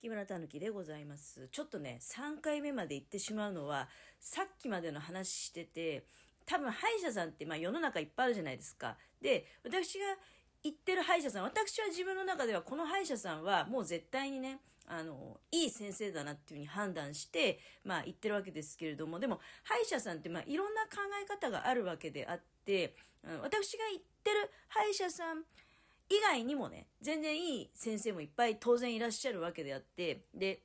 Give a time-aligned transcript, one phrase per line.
[0.00, 1.48] 木村たぬきでございます。
[1.52, 3.86] ちょっとね、3回目まで行ってしまうのは、
[4.18, 6.04] さっきまでの話してて、
[6.46, 8.96] 多分歯医者さんってまあ世の中いっぱいあるじゃないですか。
[9.20, 10.06] で、私が
[10.62, 25.44] 行ってる歯医者さん、私は自分の中ではこの歯医者さんはもう絶対にね、あの、いい先生だなっていうふうに判断して、まあ言ってるわけですけれども、でも歯医者さんってまあいろんな考え方があるわけであって、うん私が行ってる歯医者さん、
[26.10, 30.60] 以外にもね、全然いい先生もいっぱい当然いらっしゃるわけであって、で、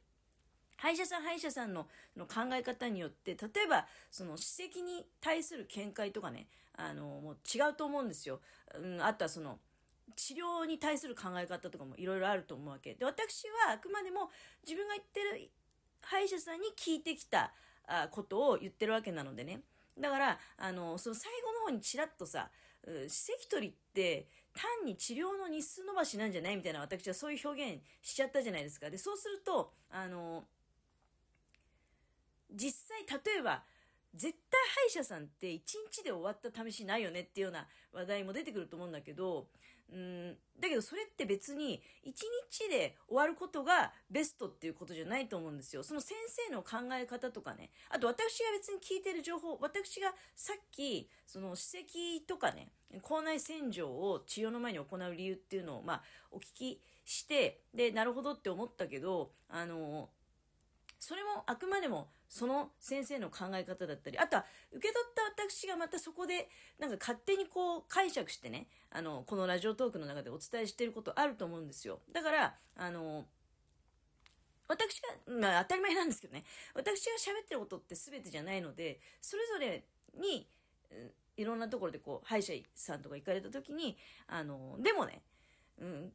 [0.77, 8.41] 歯医者さん歯医者さんのの考え方によって、例えば、その歯石に対する見解とかね、あの、もう違うと思うんですよ。
[8.73, 9.59] うん、あとはその、
[10.15, 12.95] 治療に対する考え方とかもいろいろあると思うわけ。
[12.95, 14.29] で、私はあくまでも
[14.63, 15.51] 自分が言ってる
[16.01, 17.53] 歯医者さんに聞いてきた
[18.11, 19.61] ことを言ってるわけなのでね。
[19.99, 22.49] だから、あの、その最後の方にちらっとさ、
[22.85, 28.89] 歯石取りって単に治療の日数伸ばしなんじゃないみたいな私はそういう表現しちゃったじゃないですか。
[28.89, 30.45] で、そうすると、あの、
[32.51, 33.63] 実際例えば、
[34.15, 35.59] 絶対歯医者さんって1
[35.91, 39.47] 日で終わった試しないよねっていうような話題も出てくると思うんだけど、
[39.93, 42.11] うん、だけどそれって別に1
[42.49, 45.83] 日で終わることがベストっていうことじゃないと思うんですよ。
[45.83, 46.15] その先
[46.47, 47.69] 生の考え方とかね。
[47.89, 52.69] あと私が別に聞いてる情報、私がさっき、その歯石とかね、
[53.01, 60.09] 口内洗浄を治療の前に行う理由っていうのを、まあ、お聞きして、で、なるほどって思ったけど、あの、
[60.99, 71.99] それもあくまでもその先生の考え方だったり、あとは受け取った私がまたそこでなんか勝手にこう解釈してね、あの、このラジオトークの中でお伝えしてることあると思うんですよ。
[72.11, 73.25] だから、あの、
[74.67, 76.43] 私が、まあ当たり前なんですけどね、
[76.73, 79.83] 私が喋ってることって全てじゃないので、それぞれ
[80.19, 80.47] に、
[81.37, 83.97] いろんなところでこう、歯医者さんとか行かれた時に、
[84.27, 85.21] あの、でもね、
[85.79, 86.13] うん、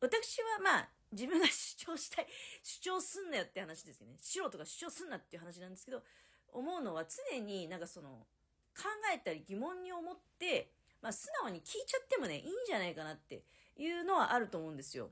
[0.00, 2.26] 私はまあ、自分が 主張したい、
[2.62, 4.16] 主張すんなよって話ですよね。
[4.18, 6.02] 素人が主張すんなっていう話なんですけど、
[6.48, 8.26] 思うのは常になんかその、
[8.74, 13.44] 考えたり疑問に思って、まあ素直に聞いちゃってもね、いいんじゃないかなって
[13.76, 15.10] いうのはあると思うんですよ。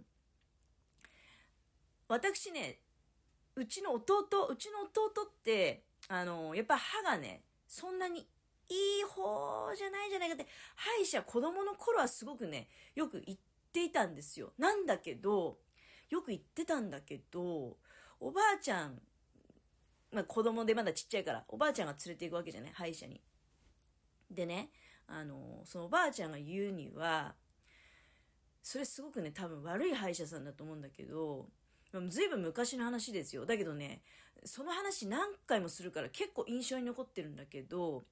[2.09, 2.81] 私ね、
[3.55, 8.27] うちの弟、うちの弟って、あの、やっぱ歯がね、そんなに
[8.71, 13.39] いい方じゃないじゃないかって、歯医者子供の頃はすごくね、よく言っ
[13.73, 14.53] ていたんですよ。
[14.59, 15.59] なんだけど、
[16.09, 17.77] よく言ってたんだけど、
[18.21, 19.01] おばあちゃん、
[20.13, 23.21] まあ子供でまだちっちゃいから、おばあちゃんが連れて行くわけじゃない歯医者に。
[24.31, 24.71] でね、
[25.09, 27.35] あの、そのおばあちゃんが言うには、
[28.63, 31.49] それすごくね、多分悪い歯医者さんだと思うんだけど、
[32.09, 33.47] ずいぶん昔の話ですよ。
[33.47, 34.03] だけどね、
[34.45, 38.05] その話何回もするから結構印象に残ってるんだけど、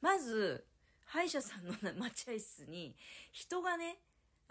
[0.00, 0.66] まず、
[1.06, 2.96] 歯医者さんの待合室に
[3.32, 3.98] 人がね、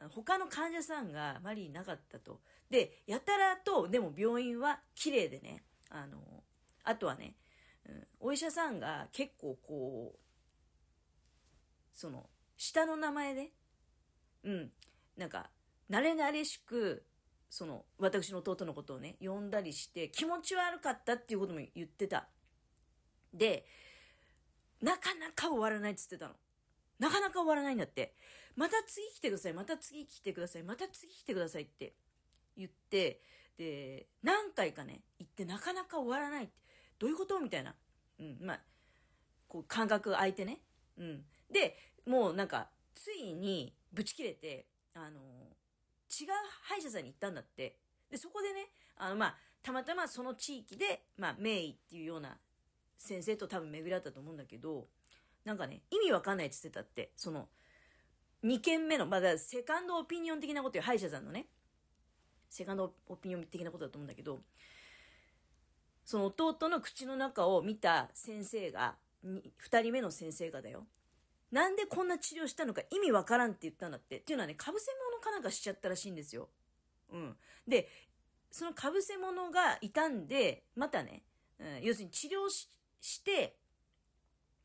[0.10, 2.42] 他の患者さんがあまりいなかったと。
[2.70, 6.18] で、やたらと、でも病院は綺麗でね、あの、
[6.84, 7.36] あとはね、
[7.88, 10.20] うん、お医者さんが結構こう、
[11.94, 13.52] その、下の名前で、
[14.44, 14.72] うん、
[15.18, 15.50] なんか、
[15.90, 17.06] 慣れ慣れしく、
[17.50, 22.28] その、私の弟のことをね、呼んだりして、気持ち悪かったっていうことも言ってた。
[23.34, 23.66] で、
[24.86, 26.36] なかなか終わらないって言ってたの。
[27.00, 28.14] なかなか終わらないんだって。
[28.56, 31.94] また次来てください、また次来てください、また次来てくださいって
[32.56, 33.20] 言って、
[33.58, 36.54] で、何回かね、行ってなかなか終わらないって、
[37.00, 37.74] どういうことみたいな。
[38.20, 38.60] うん、まあ、
[39.48, 40.60] こう感覚が空いてね。
[41.00, 41.26] うん。
[41.52, 41.76] で、
[42.06, 46.28] もうなんか、ついに、ブチ切れて、あの、違う
[46.62, 47.80] 歯医者さんに行ったんだって。
[48.12, 52.38] で、そこでね、あの、まあ、たまたまその地域で、まあ、名医っていうような
[52.98, 54.88] 先生と多分巡り合ったと思うんだけど、
[55.44, 57.48] なんかね、意味わかんないって言ってたって、その、
[58.44, 61.48] 2件目の、まだセカンドオピニオン的なことよ、歯医者さんのね。
[62.50, 64.42] セカンドオピニオン的なことだと思うんだけど、
[66.06, 70.86] その弟の口の中を見た先生が、2人目の先生がだよ。
[71.52, 74.20] なんでこんな治療したのか意味わからんって言ったんだって。
[74.20, 76.50] っていうのはね、かぶせ物かなんかしちゃったらしいんですよ。
[77.12, 77.36] うん。
[77.68, 77.88] で、
[78.52, 81.24] そのかぶせ物が傷んで、またね、
[81.60, 82.70] うん、要するに治療し
[83.06, 83.58] して、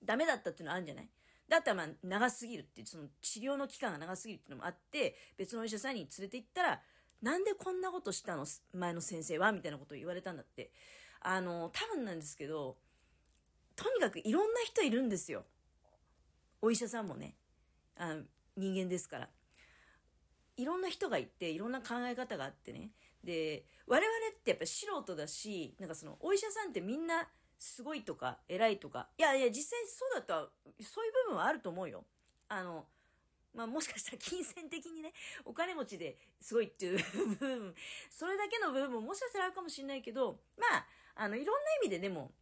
[0.03, 1.09] ダメだったっていうのはあるんじゃない？
[1.49, 6.81] だったらまあ長すぎるって、その治療の期間が長すぎるっていうのもあって、別のお医者さんに連れて行ったら、
[7.23, 8.47] なんでこんなことしたの？
[8.73, 10.71] 前の先生はみたいなことを言われたんだって。
[11.21, 12.79] あの、多分なんですけど、
[13.77, 15.45] とにかくいろんな人いるんですよ。
[16.63, 17.35] お医者さんもね。
[17.99, 18.23] あの
[18.57, 19.29] 人間ですから。
[20.57, 22.91] いろんな人がいて、いろんな考え方があってね。
[23.25, 24.09] で、我々
[24.39, 27.29] ってやっぱ素人だし、なんかその、お医者さんってみんな
[27.61, 29.07] すごいとか、偉いとか。
[29.19, 30.49] いやいや、実際そうだった
[30.83, 32.05] そういう部分はあると思うよ。
[32.49, 32.87] あの、
[33.55, 35.12] まあもしかしたら金銭的にね、
[35.45, 37.75] お金持ちですごいっていう部分、
[38.11, 40.87] それだけの部分ももしかしたらあるかもしれないけど、まあ、
[41.17, 42.33] あの、いろんな意味ででも、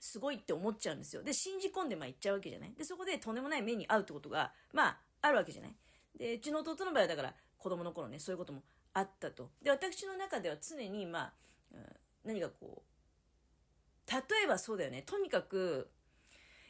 [0.00, 1.22] すごいって思っちゃうんですよ。
[1.22, 5.74] で、信じ込んでまあ言っちゃうわけじゃないで、そこでとんでもない目に遭うってことが、まあ、あるわけじゃない
[6.16, 8.62] で、うちの弟の場合はだから、子供の頃ね、そういうことも
[8.94, 9.50] あったと。
[9.62, 11.32] で、私の中では常に、まあ、
[12.24, 12.90] 何かこう、
[14.10, 15.02] 例えばそうだよね。
[15.02, 15.90] とにかく、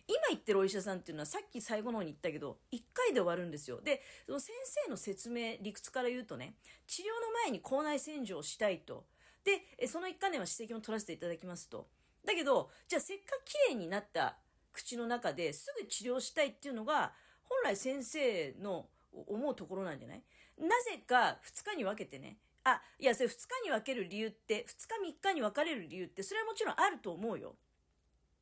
[0.07, 3.81] 今言ってるお医者さんっていうのはさっき最後の方に言ったけど、1回で終わるんですよ。
[3.81, 4.55] で、その先
[4.85, 6.57] 生の説明、理屈から言うとね、
[6.87, 9.07] 治療の前に口内洗浄をしたいと。
[9.45, 11.89] で、その一環では指摘も取らせていただきますと。
[12.27, 14.37] だけど、じゃあせっかく綺麗になった
[14.73, 17.13] 口の中ですぐ治療したいっていうのが、
[17.45, 18.89] 本来先生の
[19.27, 20.23] 思うところなんじゃない？
[20.59, 27.57] なぜか2日に分けてね、あ、いや、それ2日に分ける理由って、2日3日に分かれる理由って、それはもちろんあると思うよ。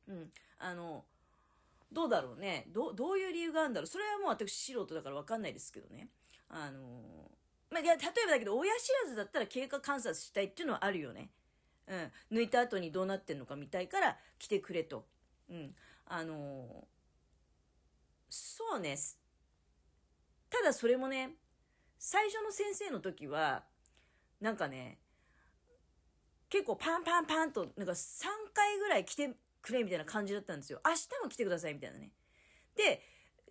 [0.07, 0.31] うん。
[0.59, 1.05] あの、
[1.91, 2.65] どうだろうね。
[2.69, 3.87] ど、どういう理由があるんだろう。
[3.87, 6.09] それはもう私素人だから分かんないですけどね。
[6.49, 7.31] あの
[7.69, 11.29] まあ、いや、例えばだけど、親知らずだったら経過観察したいっていうのはあるよね。
[11.87, 12.37] うん。
[12.37, 15.05] 抜いた後にどうなってんのか見たいから来てくれと。
[15.49, 15.75] うん。
[16.05, 16.87] あの、
[18.29, 18.97] そうね。
[20.49, 21.35] ただそれもね、
[21.97, 23.63] 最初の先生の時は、
[24.41, 24.99] なんかね、
[26.49, 30.81] 結構パンパンパンと、なんか3回ぐらい来てくれみたいな感じだったんですよ。
[30.85, 32.11] 明日も来てくださいみたいなね。
[32.75, 33.01] で、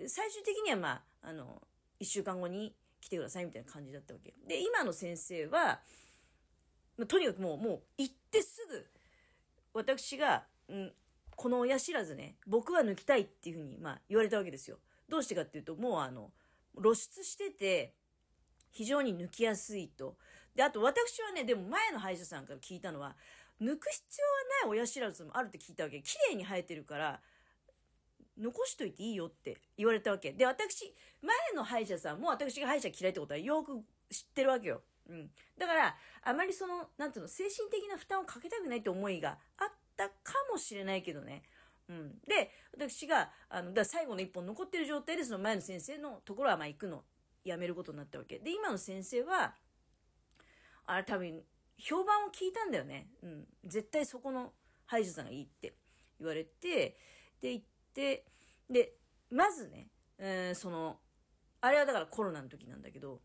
[0.09, 1.63] 最終的にはまあ、あの、
[2.01, 4.35] 1週間後に来てくださいみたいな感じだったわけ。
[4.47, 5.81] で、今の先生は、
[6.97, 8.87] ま、とにかくもう、もう行ってすぐ、
[9.75, 10.93] 私が、うん、
[11.37, 14.79] この親知らずね、僕は抜きたいっていうふうに、まあ、言われたわけですよ。
[15.09, 16.33] どうしてかっていうと、もうあの、
[16.81, 17.95] 露出してて、
[18.73, 20.17] 非常に抜きやすいと。
[20.59, 23.15] で、あと私はね、でも前の歯医者さんから聞いたのは、
[23.63, 26.03] 抜く必要はない親知らずもあるって聞いたわけ。
[26.03, 27.21] 綺麗に生えてるから、
[28.37, 30.33] 残しといていいよって言われたわけ。
[30.33, 34.83] で、私、前の歯医者さんも私が歯医者嫌いってことはよく知ってるわけよ。
[35.09, 35.31] うん。
[35.57, 40.15] だから、あまりその、なんていうの、精神的な負担をかけたくないって思いがあったか
[40.51, 41.45] もしれないけどね。
[41.89, 42.19] うん。
[42.27, 47.05] で、私が、あの、だ最後の一本残ってる状態で、その前の先生のところは、まあ行くの、
[47.45, 48.41] やめることになったわけ。
[48.41, 49.55] で、今の先生は、
[50.91, 51.43] あれ多分、
[51.79, 53.09] 評判を聞いたんだよね。
[53.23, 53.47] うん。
[53.65, 54.53] 絶対そこの
[54.87, 55.75] 歯医者さんがいいって
[56.19, 56.97] 言われて、
[57.41, 57.65] で、行っ
[57.95, 58.25] て、
[58.71, 58.95] で、
[59.31, 59.89] まずね、
[60.19, 60.99] えー、その、
[61.61, 63.21] あれはだからコロナの時なんだけど、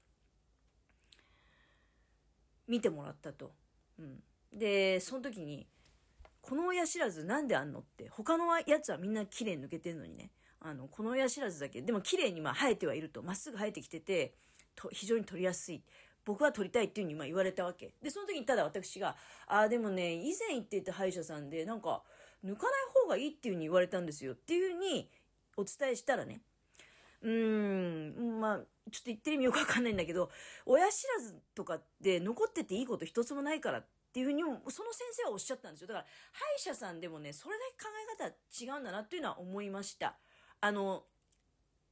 [2.67, 3.53] 見てもらったと。
[3.97, 4.23] うん。
[4.51, 5.65] で、その時に、
[6.41, 14.35] この親知らずなんであんのって、他のやつはみんな綺麗に抜けてんのにね、あの、この親知らずだけ、でも綺麗にまあ生えてはいると、まっすぐ生えてきてて、
[14.75, 15.83] と非常に取りやすい。
[16.25, 17.93] 僕は取りたいっていうふうにま言われたわけ。
[18.01, 19.15] で、その時にただ私が、
[19.47, 22.03] ああ、でもね、以前行っていた歯医者さんで、なんか、
[22.45, 25.09] 抜かない方がいいっていうふうに言われたんですよっていうふうに
[25.55, 26.41] お伝えしたらね、
[27.21, 30.29] うーん、まあ、ちょっと言ってる意味よくわかんないんだけど、
[30.65, 35.87] 親知らずとかって残ってていいこと一つもないからっていうふうにも、その先生はおっしゃったんですよ。
[35.87, 40.17] だから、歯医者さんでもね、それだけ考え方は違うんだなっていうのは思いました。
[40.59, 41.05] あの、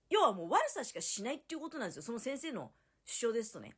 [0.09, 2.01] 要はもう悪さしかしないっていうことなんですよ。
[2.01, 2.71] その先生の
[3.05, 3.77] 主張ですとね。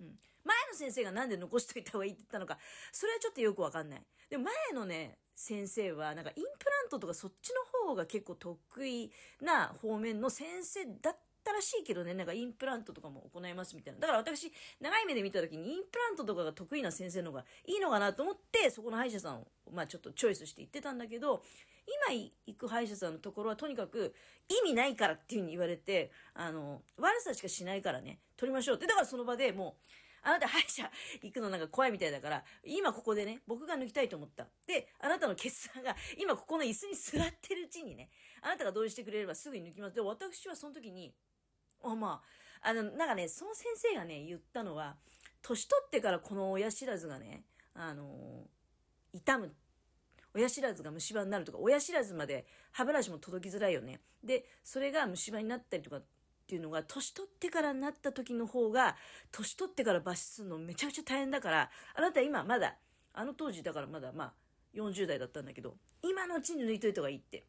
[0.00, 0.06] うん。
[0.44, 2.58] 前の先生がなんで残しといた方がいいって言ったのか、
[2.92, 4.02] それはちょっとよくわかんない。
[4.30, 7.52] で前のね、先生は、なんかインプラントとかそっち
[7.82, 9.10] の方が結構得意
[9.40, 11.18] な方面の先生だった
[11.52, 14.00] らしいけどね、なんかインプラントとかも行いますみたいな。
[14.00, 21.42] だから私、長い目で見た時にインプラントとかが得意な先生の方がいいのかなと思って、そこの歯医者さんを、まあちょっとチョイスして言ってたんだけど、
[22.08, 24.14] 今行く歯医者さんのところはとにかく
[24.48, 28.86] 意味ないからっていう風に言われて、あの、悪さしかしないからね、取りましょうって。
[28.86, 30.90] だからその場でもう、あなた歯医者
[31.22, 34.46] 行くのなんか怖いみたいだから、今ここでね、僕が抜きたいと思った。
[34.66, 38.08] で、あなたの決断が、今ここの椅子に座ってるうちにね、
[38.40, 39.94] あなたが同意してくれればすぐに抜きます。
[39.94, 41.14] で、私はその時に、
[41.94, 42.22] ま
[42.62, 44.96] あ、あの、なんかね、その先生がね、言ったのは、
[45.42, 49.54] 年取ってからこの親知らずがね、あのー、痛む。
[50.34, 54.00] 親知らずが虫歯になるとか、親知らずまで歯ブラシも届きづらいよね。
[54.24, 56.02] で、それが虫歯になったりとかっ
[56.46, 58.96] ていうのが、年取ってからなった時の方が、
[59.30, 62.76] 年取ってから抜歯するのめちゃくちゃ大変だから、あなた今まだ、
[63.12, 64.32] あの当時だからまだまあ、
[64.74, 67.46] 40代だったんだけど、今のうちに抜いといた方がいいって。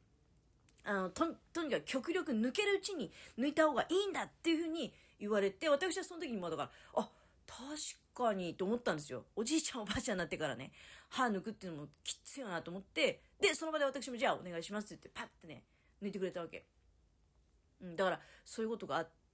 [0.85, 6.69] あの、と、にかく極力抜けるうちに抜いた方がいいんだっていうふうに言われて、私はその時にもだから、
[7.01, 7.09] あ、
[7.47, 9.25] 確かにと思ったんですよ。
[9.35, 10.71] おじいちゃんおばあちゃんになってからね、
[11.09, 15.63] 歯抜くっていうのもきついよなと思って、で、その場で私もじゃあお願いしますって言って、パッてね、
[16.01, 16.65] 抜いてくれたわけ。
[17.81, 19.24] うん、だから、そういうことがあって、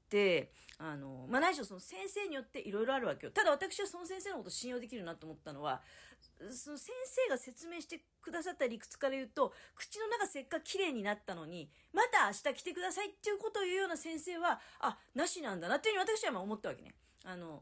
[0.77, 3.32] あの、まあ、ないしろその先生によっていろいろあるわけよ。
[3.32, 5.82] ただ私はその先生のこと信用できるなと思ったのは、
[6.51, 16.94] その先生が説明してくださった理屈から言うと、口の中せっかく綺麗になったのに、また明日来てくださいっていうことを言うような先生は、あ、なしなんだなっていうふうに私はまあ思ったわけね。
[17.24, 17.62] あの、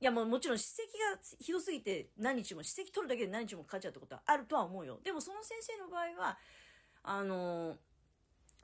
[0.00, 5.00] いやもうもちろん史跡がひどすぎて何日も、史跡取るだけで何日もかかっちゃうってことはあるとは思うよ。
[5.02, 6.38] でもその先生の場合は、
[7.04, 7.76] あの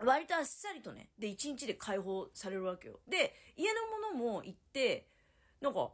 [0.05, 3.01] 割とあっさりとね、で、1日で解放されるわけよ。
[3.09, 5.09] で、家のものも行って、
[5.61, 5.91] なんか、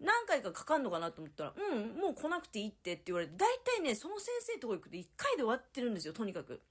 [0.00, 6.62] 何回かかかんのかなと思ったら、うん、もう来なくていいってって言われて、大体ね、その先生とこ行くと1回で終わってるんですよ、とにかく。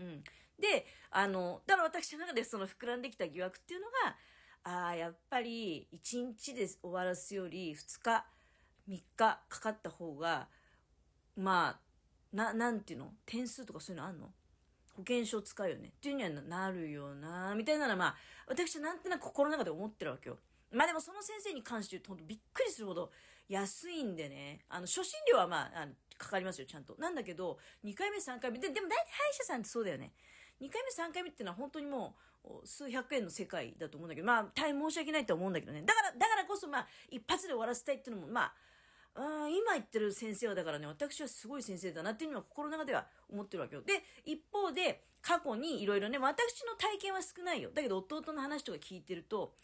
[0.00, 0.22] うん。
[0.58, 4.16] で、あの、だから私の中でその膨らんできた疑惑っていうのが、
[4.64, 8.26] ああ、やっぱり1日で終わらすより2日、
[8.88, 10.48] 3日かかった方が、
[11.36, 11.78] ま
[12.32, 13.14] あ、な、なんていうの？
[13.24, 14.32] 点数とかそういうのあんの？
[14.98, 18.14] 保険証使うよねっていうにはなるよなみたいなのはまあ、
[18.48, 20.38] 私はなんとなく心の中で思ってるわけよ。
[20.72, 23.10] まあでもその先生に関して言うと、ほんとびっくりするほど
[23.48, 26.96] 安いんでね、あの、初診料はまあ、あのかかりますよ、ちゃんと。
[26.98, 30.12] なんだけど、2回目、3回目、で、でも大体歯医者さんってそうだよね。
[30.60, 35.82] 2回目、3回目っていうのは本当にもう、数百円の世界だと思うんだけど、まあ、大変申し訳ないと思うんだけどね。
[35.82, 38.52] だから、だからこそまあ、一発で終わらせたいっていうのも、まあ、
[39.20, 43.82] あ今言ってる先生はだからね、私はすごい先生だなっていうのは心の中では思ってるわけよ。
[43.82, 47.70] で、一方で、過去にいろいろね、私の体験は少ないよ。
[47.74, 49.54] だけど弟の話とか聞いてると、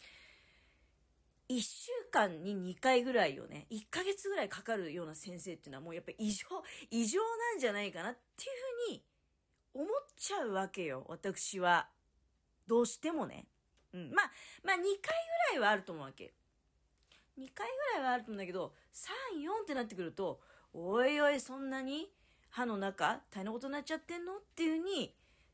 [1.47, 6.45] 1週間に2回ぐらいをね、1ヶ月ぐらいかかるような先生っていうのはもうやっぱ異常、
[6.89, 8.49] 異常なんじゃないかなっていう
[8.87, 9.03] ふうに
[9.73, 11.87] 思っちゃうわけよ、私は。
[12.67, 13.47] どうしてもね。
[13.93, 14.11] うん。
[14.11, 14.31] まあ、
[14.63, 14.83] まあ2回
[15.51, 16.33] ぐらいはあると思うわけ。
[17.37, 20.39] 2回ぐらいはあると思うんだけど、3、4ってなってくると、
[20.73, 22.09] おいおい、そんなに
[22.49, 24.35] 歯の中大変なことになっちゃってんの？
[24.37, 25.13] っていうふうに、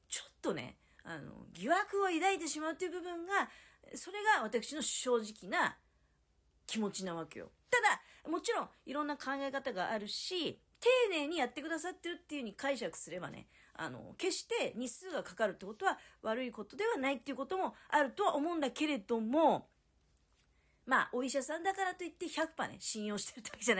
[0.09, 3.49] ちょっとね、あの、疑惑を抱いてしまうっていう部分が、
[3.95, 5.77] それが私の正直な
[6.67, 7.51] 気持ちなわけよ。
[7.69, 19.67] ただ、もちろんいろんな考え方があるし、丁寧にやってくださってるっていう風に解釈すればね、あの、決して日数がかかるってことは悪いことではないっていうこともあるとは思うんだけれども、
[20.91, 23.79] まあ、お医者さんだからといって100%ね、信用してるわけじゃな